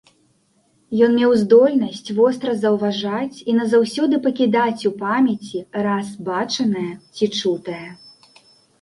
[1.07, 5.59] Ён меў здольнасць востра заўважаць і назаўсёды пакідаць у памяці
[5.93, 7.83] раз бачанае ці чутае.